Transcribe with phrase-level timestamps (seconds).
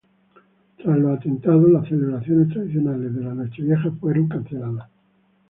[0.81, 4.89] Tras los atentados, las celebraciones tradicionales de la Nochevieja fueron canceladas.